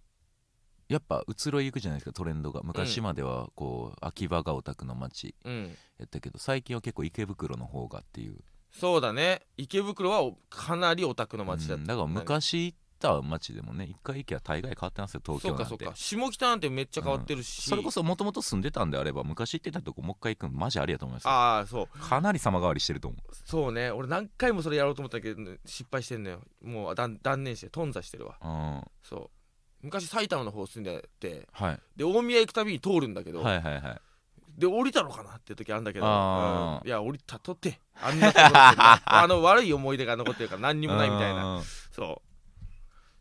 [0.88, 2.62] やっぱ移ろい行くじゃないですかトレンドが。
[2.62, 5.76] 昔まではこう秋葉がオタクの街うん。
[5.98, 8.38] やったけど最近は結構池袋の方がっていう。
[8.72, 9.42] そうだね。
[9.56, 11.86] 池袋はおかなりオタクの街だった、うん。
[11.86, 15.64] だから昔行った街でもね一回行きゃ大概変わってますよ東京なんて。
[15.64, 15.96] そうかそうか。
[15.96, 21.30] 下北なんてめっちゃ変わってるし、それこそもともと住んでたんであれば昔行ってたとこもう一回行くのマジありやと思いますよ。
[21.30, 21.98] ああそう。
[21.98, 23.90] かなり様変わりしてると思そうね。
[23.90, 26.40] 俺何回もそれやろうと思ったけど失敗してんのよ。
[26.62, 28.36] もう断断念して頓挫してるわ。
[28.42, 28.82] ううん。
[29.02, 29.30] そう。
[29.82, 31.80] 昔埼玉の方住んでてはい。
[31.96, 34.00] で大宮行くたびに通るんだけど、はいはいはい。
[34.58, 36.86] で降りたのかなって時あるんだけど、うん。
[36.86, 41.56] いや降りたとってあんなとこ あの悪い思い出が残ってるから何にもないみたいな。
[41.56, 41.62] うん。
[41.92, 42.27] そう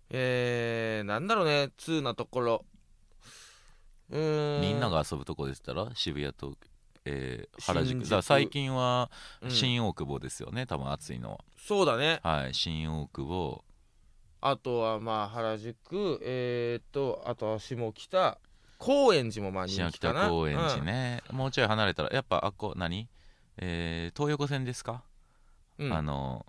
[0.09, 2.65] えー、なんだろうね通なところ。
[4.09, 4.61] うーん。
[4.61, 6.55] みんなが遊ぶとこでしたら渋谷と、
[7.05, 8.09] えー原宿。
[8.09, 9.51] だ最近はうん。
[9.51, 11.39] 新大久保ですよね、多分暑いのは。
[11.57, 12.19] そうだね。
[12.23, 13.63] はい新大久保。
[14.39, 16.19] あとはまあ原宿。
[16.23, 18.37] えー、っとあとは下北。
[18.79, 20.21] 高円寺もまあ人新気かな。
[20.21, 23.09] 北高円寺ね、もうちょい離れたらやっぱあっこ何？
[23.57, 25.03] えー東横線ですか、
[25.79, 26.45] うん、うんあの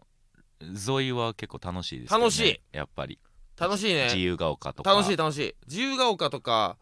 [0.60, 2.24] 沿いは結構楽しいですよね。
[2.24, 2.60] 楽しい。
[2.70, 3.18] やっぱり
[3.58, 4.04] 楽しいね。
[4.04, 4.92] 自由が丘とか。
[4.92, 5.54] 楽しい楽しい。
[5.66, 6.76] 自由が丘とか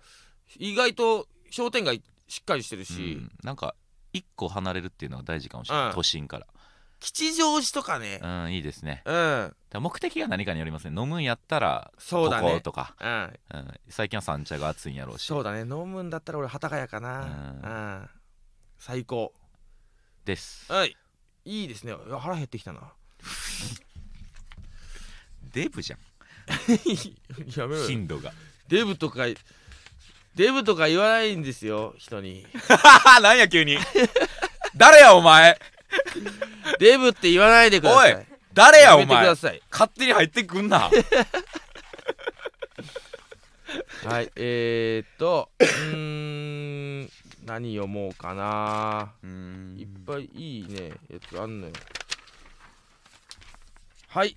[0.59, 3.75] 意外と商店街しっかりしてるし、うん、なんか
[4.13, 5.95] 一個離れるっていうのが大事かもしれない、うん。
[5.95, 6.47] 都心から。
[7.01, 8.21] 吉祥寺とかね。
[8.23, 9.03] うんいいですね。
[9.05, 11.01] うん、目的が何かによりますね。
[11.01, 12.49] 飲むんやったらそうだね。
[12.49, 13.33] こことか、うん。
[13.55, 15.27] うん、最近は三茶が暑いんやろうし。
[15.27, 15.61] そうだね。
[15.61, 17.21] 飲むんだったら俺幡ヶ谷かな。
[17.21, 17.29] うう
[18.05, 18.09] ん。
[18.79, 19.33] 最高。
[20.25, 20.73] です。
[20.73, 20.97] はい。
[21.45, 21.95] いいですね。
[22.19, 22.93] 腹減ってきたな。
[25.53, 26.01] デブじゃん
[27.57, 27.89] やめろよ。
[27.89, 28.33] 頻度が。
[28.69, 29.27] デブとか
[30.35, 32.47] デブとか言わないんですよ人に。
[33.23, 33.79] なんや急に。
[34.77, 35.59] 誰やお前。
[36.79, 38.15] デブって言わないでください。
[38.15, 39.63] おい誰ややめてくお前ださい。
[39.71, 40.91] 勝手に入ってくんな。
[44.05, 47.11] はいえー、っとうーん
[47.45, 49.13] 何読もうかな。
[49.23, 49.77] うん。
[49.79, 51.73] いっぱいいいねやつあんのよ。
[54.09, 54.37] はい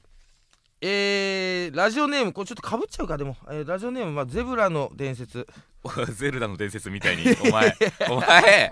[0.82, 5.46] えー、ラジオネームこれちょっとかぶっちゃうかでも、えーラジオネーム、まあ、ゼブラの伝説。
[6.16, 7.24] ゼルダの伝説みたいに。
[7.46, 7.76] お前
[8.10, 8.72] お前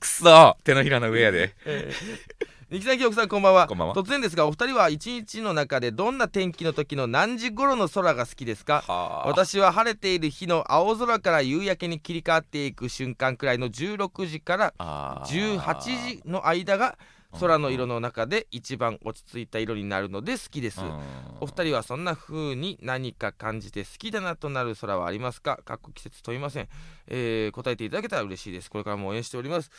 [0.00, 1.54] くそ手のひらの上やで。
[1.64, 3.66] えーニキさん、キヨクさん、こんばんは。
[3.66, 3.94] こんばんは。
[3.94, 8.84] 突然ですが、お二人は一日の中でどんな天気の時の何時頃の空が好きですか？
[8.86, 9.26] はあ。
[9.28, 16.98] 私は晴れている日の青空から夕焼けに切り替わっていく瞬間くらいの16時からあー18時の間が
[17.38, 20.80] 空の色の中で一番落ち着いた色になるので好きです。
[20.80, 21.00] うん。
[21.40, 25.58] お二人はそんな風に何か感じて好きだなとなる空はありますか？
[25.64, 26.68] かっこ季節問いません、
[27.06, 28.70] えー答えていただけたら嬉しいです。
[28.70, 29.70] これからも応援しております。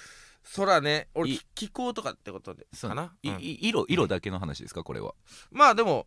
[0.56, 2.90] 空ね俺気候とかってことでそう。
[2.90, 3.40] かな、いうん。
[3.42, 4.84] い色色だけの話ですか？
[4.84, 5.16] これは。
[5.52, 6.06] まあでも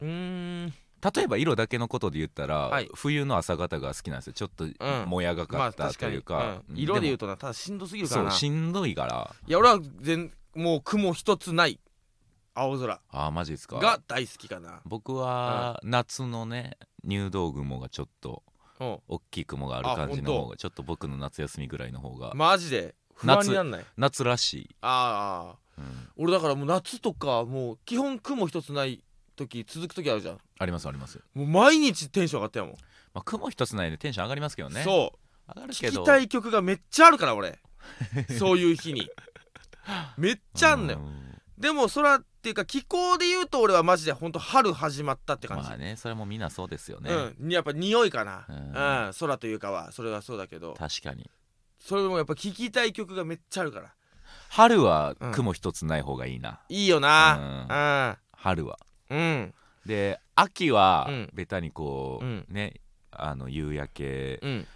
[0.00, 0.72] うーん。
[1.14, 2.88] 例えば色だけのことで言ったら、はい。
[2.94, 4.32] 冬の朝方が好きなんですよ。
[4.34, 4.66] ちょっと
[5.06, 6.12] もやがかったまあ確かに。
[6.12, 6.78] というか,、うん。
[6.78, 8.30] 色で言うととなただしんどすぎるかそらな。
[8.30, 9.34] うしんどいから。
[9.46, 11.80] いや俺は全もう雲一つない
[12.54, 13.00] 青空。
[13.10, 13.76] あーマジですか。
[13.76, 14.80] が大好きかな。
[14.84, 18.42] 僕は夏のね入道雲がちょっと
[18.80, 18.98] うん。
[19.08, 22.94] 大きい雲があるあ感じのほ方がちょっと僕の夏休みぐらいの方がマジで？
[23.14, 23.84] 不安になんない？
[23.96, 26.08] 夏らしい、ああうん。
[26.16, 29.04] 俺だからもう夏とかもう基本雲一つない
[29.36, 30.38] 時続く時あるじゃん。
[30.58, 32.74] ありますあります、もう毎日テンション上がったよもん、
[33.14, 34.82] まあ、雲一つないでテンション上がりますけどね。
[34.82, 35.52] そう。
[35.54, 35.96] 上がるけど。
[35.98, 37.58] 聴きたい曲がめっちゃあるから俺。
[38.38, 39.08] そういう日に
[40.16, 40.98] めっちゃあんのよ。
[40.98, 41.40] うん。
[41.58, 47.52] でも空っていうか気候で言うと俺はマジでほんと春始まったって感じ、まあねそれもみんなそうですよね、うん。
[47.52, 48.70] やっぱ匂いかな、ううん。
[49.10, 50.74] ん空というかはそれはそうだけど。
[50.74, 51.30] 確かに。
[51.78, 53.94] それもやっぱ聴きたい曲がめっちゃあるから。
[54.48, 58.16] 春は雲一つない方がいいな、いいよな。
[58.32, 58.78] 春は
[59.10, 59.18] うん。
[59.18, 59.54] うん。
[59.84, 61.30] で秋はうん。
[61.34, 62.46] ベタにこう、うん。
[62.48, 64.66] ねあの夕焼け、うん。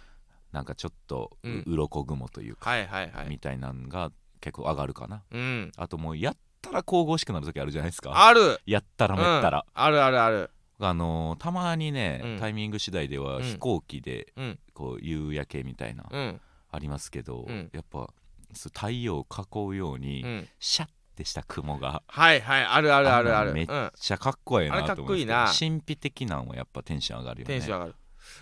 [0.51, 1.63] なんかちょっとう,、うん。
[1.65, 3.29] 鱗雲というか、はいはいはい。
[3.29, 4.11] みたいなのが
[4.45, 5.23] 結構上がるかな。
[5.31, 5.71] うん。
[5.75, 8.27] あともうやったら神々しくなる時あるじゃないですか。
[8.27, 8.59] ある。
[8.67, 9.81] やったらめったら、うん。
[9.83, 10.51] あるあるある。
[10.77, 12.39] あのーたまにね、うん。
[12.39, 13.43] タイミング次第ではうん。
[13.43, 14.59] 飛行機でうん。
[14.75, 16.41] こう夕焼けみたいな、うん。
[16.71, 17.69] ありますけど、うん。
[17.73, 18.07] やっぱ
[18.53, 20.47] そう太陽を囲うように、うん。
[20.59, 23.91] シャッてした雲がはいはいあるあるあるあるめっうん。
[23.99, 27.53] ちゃかっこいいなあれかっと思うん神秘的なんはやっぱテンション上がるよね。
[27.53, 27.95] テンション上がる。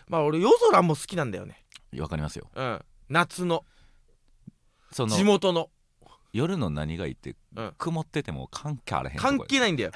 [0.10, 1.63] まあ俺夜空も好きなんだよね。
[2.00, 2.50] わかりますよ。
[2.54, 2.82] うん。
[3.10, 3.63] 夏の。
[4.92, 5.70] その地元の
[6.34, 7.74] 夜の何がいいって、うん。
[7.78, 9.91] 曇ってても関係あらへん関係ないんだよ。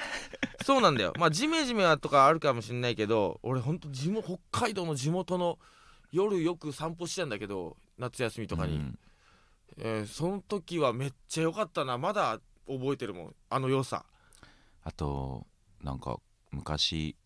[0.64, 1.12] そうなんだよ。
[1.18, 5.58] まあジメジメはとかあるかもしれないけど俺ほんと地元北海道の地元の
[6.12, 8.98] 夜よく散歩してたんだけど夏休みとかに、うん。
[9.78, 11.98] えーその時はめっちゃ良かったな。
[11.98, 13.34] まだ覚えてるもん。
[13.50, 14.06] あの良さ。
[14.84, 15.44] あと
[15.82, 16.18] なんか
[16.52, 17.16] 昔、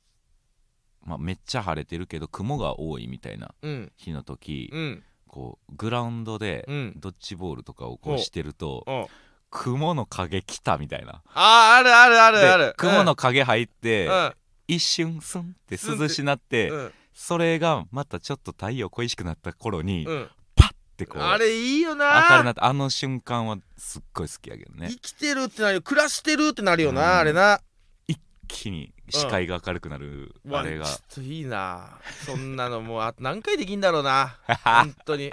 [1.05, 3.93] まあ、めっちゃ晴れてるけど雲が多いみたいなうん。
[3.97, 6.93] 日の時、うんこうグラウンドでうん。
[6.97, 9.07] ドッジボールとかをこほううしてるとうん
[9.51, 11.23] 雲の影来たみたいな。
[11.35, 12.75] あーあるあるあるあでる。
[12.79, 14.33] 雲の影入って、うん。
[14.67, 16.93] 一瞬スンって涼しなって、うん。
[17.13, 20.31] それがまたちょっと太陽恋しくなった頃に、うん。
[20.57, 24.89] パッてこうあれいいよ明るななってあの瞬間はすっごい好きやけどね。
[24.89, 25.83] 生きてるってなるよ。
[25.83, 27.19] 暮らしてるってなるよな、うん。
[27.19, 27.61] あれな。
[28.09, 28.19] 一
[28.49, 30.87] 気に視界が明るくなる、あれが。
[30.87, 31.99] ちょっといいな。
[32.25, 34.39] そんなのもうあと何回できんだろうな。
[34.65, 35.33] 本当に。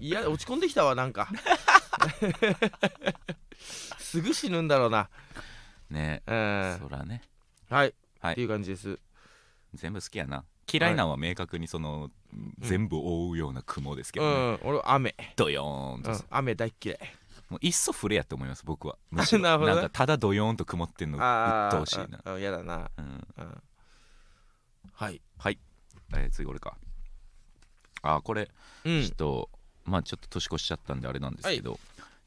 [0.00, 1.28] いや落ち込んできたわなんか。
[3.98, 5.08] すぐ死ぬんだろうな。
[5.90, 6.78] ね、うん。
[6.80, 7.22] そらね。
[7.70, 8.32] はい、はい。
[8.32, 8.98] っていう感じです。
[9.74, 10.44] 全部好きやな。
[10.70, 12.10] 嫌いなんは明確にその、
[12.58, 14.60] 全部覆うような雲ですけうどね、ん。
[14.62, 16.98] 俺雨、ドヨーンと、うん、雨大っ嫌い
[17.52, 18.96] もういっそ降れやって思います僕は。
[19.12, 19.42] むしろ。
[19.42, 19.80] なるほどね。
[19.80, 23.62] んかただドヨーンと曇ってんのあ鬱陶しいな、あやだな、うん、うん、
[24.94, 25.20] はい。
[25.36, 25.58] はい、
[26.14, 26.78] えー次俺か。
[28.00, 28.50] あこれ
[28.84, 29.02] うん。
[29.02, 29.50] 人、
[29.84, 31.78] まあちょっと年越しちゃったんであれなんですけど、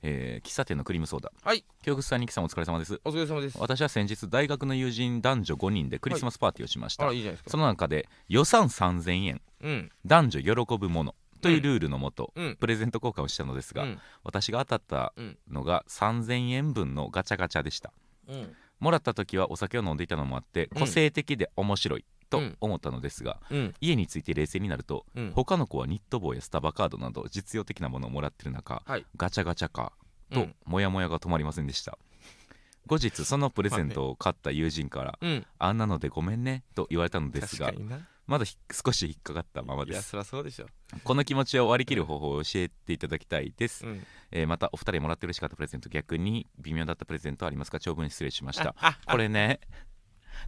[0.03, 1.31] えー喫茶店のクリームソーダ。
[1.43, 1.65] はい。
[1.81, 3.01] 京口さんにきさんお疲れ様です。
[3.03, 3.57] お疲れ様です。
[3.59, 9.41] 私は先日大学の友人男女5人でクリスマスパーティーをしました、あらいいじゃないですそかの中で予算3000円。
[9.61, 9.91] うん。
[10.05, 12.56] 男女喜ぶものというルールのもと、うん。
[12.56, 14.00] プレゼント交換をしたのですが、うん。
[14.24, 17.91] 私が当たったうんのが3000円分のガチャガチャでした。
[18.28, 18.56] うん。
[18.80, 20.80] もらった時はお酒を飲んでいたのもあってうん。
[20.82, 22.58] 個性的で面白いとうん。
[22.60, 23.74] 思ったのですが、うん。
[23.82, 25.32] 家について冷静になるとうん。
[25.36, 29.06] 他の子はニット帽やスタバカードなど実用的なものをもらってる中、はい。
[29.17, 29.93] ガチャガチャか
[30.32, 30.56] とうん。
[30.65, 31.98] モヤモヤが止まりませんでした。
[32.88, 37.74] 後日そのプレゼントを買った友人からうん「あんなのでごめんね」と言われたのですが
[38.27, 39.95] まだひ少し引っかかったままいです。
[39.97, 40.65] やそりゃそうでしょ。
[41.03, 44.05] この気持ちを割り切る方法を教えていただきたいです、うん。
[44.31, 47.79] えーまたお二人もらって嬉しかったプレゼント逆に微妙だったプレゼントありますか？
[47.79, 48.73] 長文失礼しました。
[48.79, 49.59] あこれね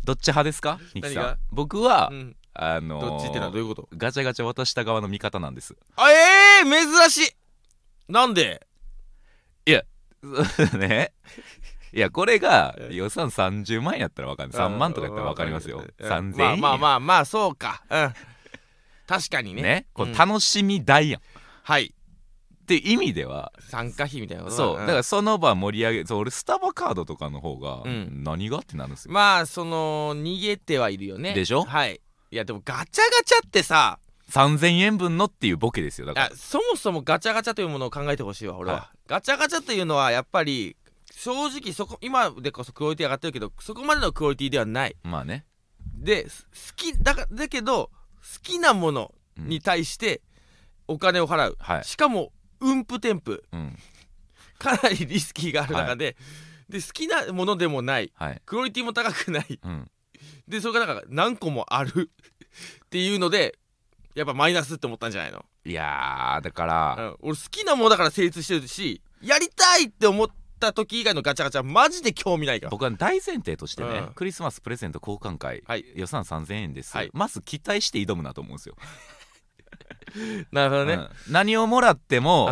[0.04, 0.80] どっち派ですか？
[0.96, 1.38] ニキさん。
[1.52, 2.36] 僕は、うん。
[2.54, 3.90] あのーどっちってのはどういうこと？
[3.96, 5.76] ガチャガチャ渡した側の味方なんです。
[5.96, 6.16] あえ
[6.62, 8.12] えー、珍しい。
[8.12, 8.66] なんで？
[10.80, 11.12] ね
[11.98, 14.62] いやこれがえ予算30万やったらわかんない。
[14.62, 15.84] 3万とかやったらわかりますよ。
[16.00, 17.82] 3000円まあまあまあまあそうか。
[17.90, 18.14] うん。
[19.08, 19.64] 確かにね。
[19.64, 19.86] ね。
[19.94, 20.12] こうん。
[20.12, 21.22] う楽しみ代やん、
[21.64, 21.86] はい。
[21.86, 24.78] っていう意味では参加費みたいなことそう。
[24.78, 28.22] だかららその場盛り上げそう俺スタバカードとかの方がうん。
[28.24, 31.34] 何がってなるんですよ、まあその逃げてはいるよね。
[31.34, 31.64] でしょ？
[31.64, 32.00] はい。
[32.30, 33.98] いやでもガチャガチャってさ
[34.30, 36.06] 3000円分のっていうボケですよ。
[36.06, 36.26] だから。
[36.28, 40.76] あそもそもガチャガチャというものを考えてほしいわ俺は、はガチャガチャというのはやっぱり
[41.18, 44.96] 正直そこ今でこそクオリティ上がってるけどそこまでのクオリティではない。
[45.02, 45.46] まあね、
[45.96, 47.90] です好きだがだけど
[48.22, 49.48] 好きなものうん。
[49.48, 50.22] に対して
[50.88, 51.84] お金を払う、はい。
[51.84, 53.76] しかも運布添付うん。
[54.60, 56.18] かなりリスキーがある中で,、
[56.70, 58.12] で好きなものでもない。
[58.14, 58.42] はい。
[58.46, 59.60] クオリティも高くない。
[59.64, 59.92] うん。
[60.48, 62.12] でそれがなんか何個もある。
[62.86, 63.58] っていうので
[64.14, 67.18] やっぱマイナスって思ったんじゃないの、いやーだから、うん。
[67.22, 70.28] 俺好きなものだから成立してるしやりたいって思っ
[70.58, 72.70] った時以外のガチャガチャマジで興味ないから。
[72.72, 74.14] 僕は大前提としてね、うん。
[74.16, 75.86] クリスマスプレゼント交換会、はい。
[75.96, 77.10] 予算3000円です、はい。
[77.14, 78.76] まず期待して挑むなと思うんですよ、
[80.52, 81.10] なるほどね、うん。
[81.30, 82.48] 何をもらっても、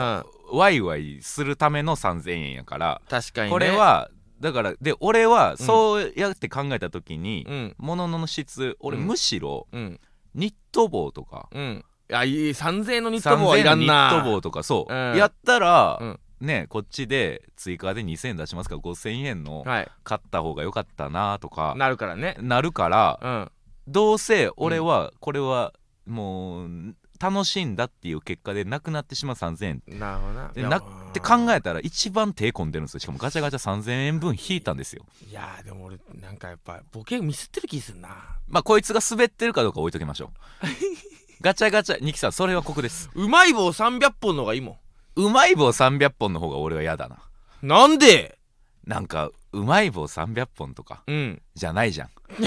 [0.51, 0.57] うん。
[0.57, 3.51] ワイワイするための3000円やから、確かにね。
[3.51, 7.75] これはだからで俺はそうやって考えた時に、うん。
[7.77, 9.07] 物の質俺うん。
[9.07, 9.99] むしろうん。
[10.33, 11.85] ニット帽とか、うん。
[12.09, 15.15] いやいい3000円のニット帽はい3000円のニらんなット帽とかそう、うん。
[15.15, 19.87] やったら、うんねこっちで追加で2000円出しますから5000円のはい。
[20.03, 22.37] 買った方が良かったなとかなるからね。
[22.39, 23.51] なるから、うん。
[23.87, 25.73] どうせ俺はこれは
[26.05, 29.81] もう楽しいんだっていう結果でなくなってしまう3000円。
[29.99, 30.41] なるほどな。
[30.43, 32.99] やでなって考えたら一番手込んでるんですよ。
[32.99, 35.05] しかもガチャガチャ3000円分引いたんですよ。
[35.29, 38.09] いやーでも俺なんかやっぱボケミスってる気すんな。
[38.47, 40.65] まあこいつが滑ってるかどうか置いときましょう。
[41.41, 43.09] ガチャガチャニキさんそれはここです。
[43.13, 44.79] うまい棒300本の方がいいも
[45.15, 47.15] うまい棒300本の方が俺は嫌だな。
[47.15, 47.19] ん
[47.67, 48.37] なんで？
[48.85, 51.41] なんかうまい棒300本とかうん。
[51.55, 52.09] じゃないじゃん。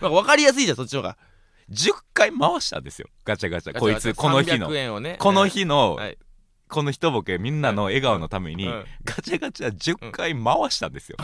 [0.00, 1.18] なんか分かりやすいじゃんそっちの方が。
[1.70, 3.08] 10回回したんですよ。
[3.24, 3.78] ガチャガチャ。
[3.78, 4.68] こいつこの日の。
[4.70, 5.16] 300円をね。
[5.18, 6.18] この日の、はい。
[6.68, 8.84] この一ボケみんなの笑顔のために、うん。
[9.04, 11.16] ガチャガチャ10回回したんですよ、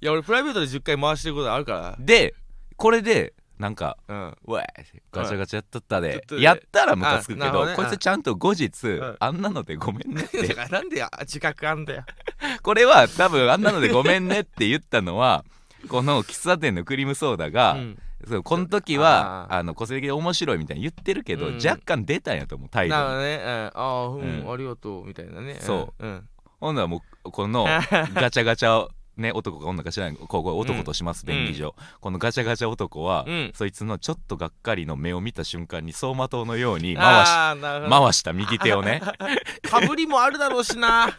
[0.00, 2.34] いや俺プライベートで10回回してることあるかで
[2.76, 4.66] これでなんからうん「わい
[5.12, 6.14] ガチャガチャやっとったで。
[6.14, 7.74] ちょっ」とねやったらムカつくけど、ね。
[7.76, 9.16] こいつちゃんと後日、ん。
[9.20, 10.52] あんなのでごめんねっだて。
[10.52, 12.04] か らなんであ自覚あんだよ。
[12.62, 15.44] これは多分あんなのでごめんねって言ったのは
[15.88, 17.98] この喫茶店のクリームソーダが、うん。
[18.28, 21.54] そうこの時はあの個性的で面白いみたいに言ってるけど、うん。
[21.56, 23.00] 若干出たんやと思う態度に。
[23.00, 24.52] なるほどね、うん、ああうん、うん。
[24.52, 25.58] ありがとうみたいなね。
[25.60, 26.04] そう。
[26.04, 27.64] うん、ほんならもうこの
[28.14, 31.34] ガチャガチャをね男か女か知らないここ男とします、うん。
[31.34, 33.52] 便宜上、このガチャガチャ男は、うん。
[33.54, 39.02] そいつのちょっとがっかりの目を見た瞬間に走馬灯のように回し回した右手をね。
[39.68, 41.10] かぶりもあるだろうしな。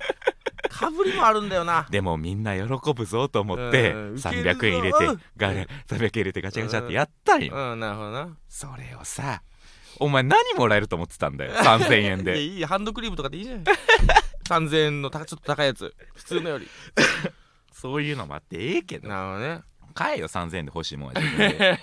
[0.70, 1.88] かぶりもあるんだよな。
[1.90, 5.66] でもみんな喜ぶぞと思ってうん300円入れてうんガ300
[6.04, 7.54] 円入れてガチャガチャってやったんよ。
[7.56, 7.80] うん。
[7.80, 8.30] なるほどな。
[8.50, 9.42] それをさ
[10.00, 11.54] お前何もらえると思ってたんだよ。
[11.62, 12.42] 3000円で。
[12.42, 13.64] いいハンドクリームとかでいいじゃん。
[14.46, 15.94] 3000円のたちょっと高いやつ。
[16.16, 16.68] 普通のより
[17.84, 19.10] そういうのもあってええけど。
[19.10, 19.62] なるほどね。
[19.94, 21.80] 買えよ3000円で欲しいもんは自分で。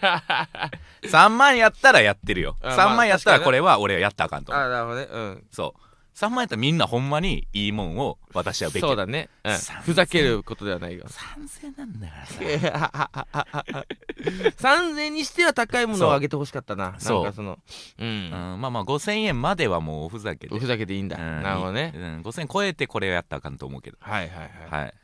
[1.05, 2.57] 3万やったらやってるよ。
[2.63, 4.53] あ3万やったらこれは俺はやったらあかんと。
[4.53, 5.09] 思うあなるほどね。
[5.11, 5.47] うん。
[5.51, 5.81] そう。
[6.17, 9.53] 3万やったらみんなほんまにいいもんを渡し合うべきそうだね、うん。
[9.53, 12.27] 3000ふざけることではないが3000なんだから
[13.45, 13.85] さ。
[14.57, 16.95] 3000円にしては高いものをあげてほしかったな。
[16.99, 17.23] そう。
[17.25, 17.59] なんかその
[17.99, 20.49] ううんん、まあまあ5000円まではもうおふざけ。
[20.49, 23.99] でふざけていいんだ、うんなるほどね、うん、5000円超えてこれをやったらあかんと思うけど。
[24.01, 24.39] はいはい
[24.71, 24.83] はい。
[24.83, 24.95] はい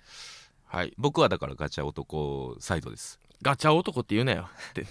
[0.76, 0.92] はい。
[0.98, 3.18] 僕はだからガチャ男サイドです。
[3.40, 4.46] ガチャ男って言うなよ。
[4.70, 4.84] って。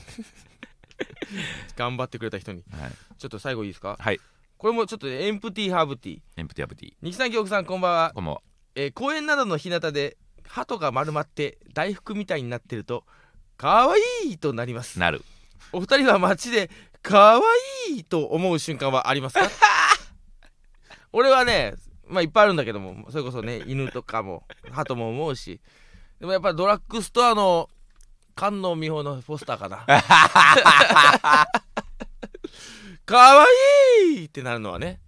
[1.78, 2.64] 頑張ってくれた人に。
[2.72, 3.96] はい、ちょっと最後いいですか？
[4.00, 4.20] はい、
[4.58, 6.22] これもちょっとエンプティーハーブティー。
[6.38, 8.12] エンプティアブティ二木さん京子さんこんばんは。
[8.16, 8.42] こんばんは。
[8.74, 10.18] えー公園などの日向で
[10.48, 13.06] 鳩が丸まって大福みたいになってると
[13.56, 14.98] かわいいとなります。
[14.98, 15.24] なる。
[15.72, 16.72] お二人は街で
[17.04, 17.42] かわ
[17.90, 19.48] いいと思う瞬間はありますか？
[21.14, 21.76] 俺はね
[22.08, 25.60] まあいっぱいあるんだけどもそれこそね 犬とかも鳩も思うし。
[26.20, 27.70] でもやっぱりドラッグストアの
[28.38, 29.86] 菅野美穂のポスターかな。
[33.06, 33.46] かわ
[34.14, 35.00] いいってなるのはね。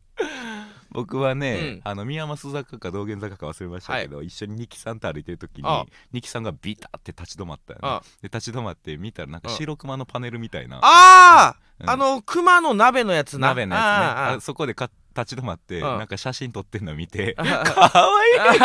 [0.92, 1.82] 僕はね、うん。
[1.84, 5.86] あの宮益坂か道玄坂か忘れましたけど、一緒にニキさんと歩いてる時にああ。
[6.12, 10.78] ニキさんがビタって立ち止まったよねあで立ち止まって見たらなんかあ白熊のパネルみたいな。
[10.78, 11.90] ああ、うん。
[11.90, 13.50] あの熊の鍋のやつな。
[13.50, 13.88] 鍋のやつね。
[13.88, 15.98] ああそこでか立ち止まってうん。
[15.98, 18.60] なんか写真撮ってんの見てあかわいい。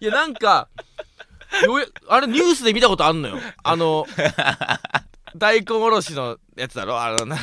[0.04, 0.68] いやなんか
[2.08, 3.38] あれニュースで見たことあんのよ。
[3.62, 4.06] あの
[5.36, 7.00] 大根おろしのやつだろ？
[7.00, 7.36] あのな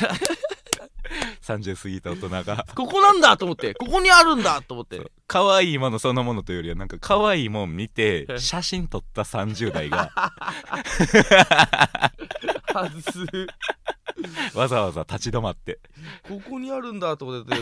[1.42, 2.66] 30過ぎた大人が。
[2.74, 3.74] ここなんだと思って。
[3.74, 5.00] ここにあるんだと思って。
[5.26, 10.10] 可愛いものそのものというよりはなんか可愛いもん見て写真撮った30代が。
[12.72, 13.26] はず。
[14.54, 15.78] わざわざ立ち止まって。
[16.28, 17.54] ここにあるんだと思って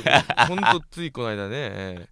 [0.47, 2.09] ほんとついこの間ね。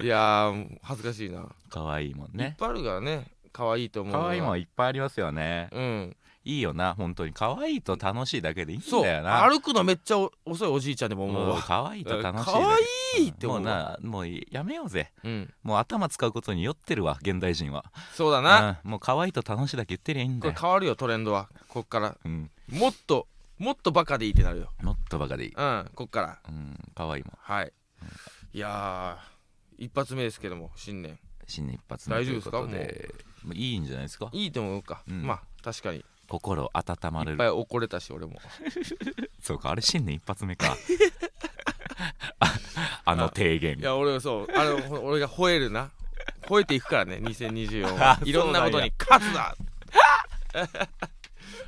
[0.00, 3.30] いやー恥ずかしいな、可愛いもんいっねぱいあるからね。
[3.52, 5.68] 可愛いと思う可愛いもんいっぱいありますよね。
[5.72, 7.32] うんいいよな本当に。
[7.32, 9.48] 可愛いと楽しいだけでいいんそうだよな。
[9.48, 11.46] 歩くのめっちゃお遅いおじいちゃんでも思う。
[11.46, 15.12] もうわ可愛いと楽しい可愛いって思もううわなもうやめようぜ。
[15.22, 15.54] うん。
[15.62, 17.84] もう頭使うことに酔ってるわ現代人は。
[18.14, 21.48] そうだな、うんもう可愛いと楽しいだけ言ってりゃいいんこれだよ、変わるよトレンドは。
[21.68, 22.16] こっから。
[22.24, 23.28] うん、もっと
[23.58, 24.70] もっとバカでいいってなるよ。
[24.82, 26.38] もっとバカでいい、うんこっから。
[26.48, 27.32] うん、可愛いもん。
[27.38, 27.72] はい。
[28.52, 31.18] いやー一発目ですけども新年。
[31.46, 32.60] 新年一発目大丈夫ですか？
[32.60, 33.54] もう。
[33.54, 34.28] いいんじゃないですか？
[34.32, 35.22] いいと思うか、うん。
[35.26, 35.98] まあ確かに。
[35.98, 38.40] い心温まれっぱいる怒れたし俺も。
[39.42, 40.74] そうかあれ新年一発目か。
[42.40, 42.58] あ
[43.04, 43.78] あの提言。
[43.78, 44.52] いや俺そう。
[44.52, 45.90] あれほ俺が吠えるな。
[46.42, 48.20] 吠えていくからね2024 あは。
[48.24, 49.54] いろんなことに勝つだ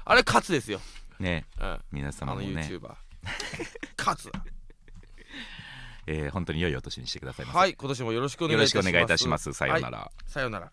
[0.06, 0.80] あれ勝つですよ、
[1.18, 1.44] ね。
[1.58, 2.62] うん、あ皆様のもね。
[2.62, 2.94] YouTuber
[3.98, 4.44] 勝つだ
[6.06, 8.86] えー本当に良いお年にしてくださいませ、はい今年もよろしくお願いいたします。
[8.86, 9.52] よろしくお願いいたします。
[9.52, 10.72] さようなら、さようなら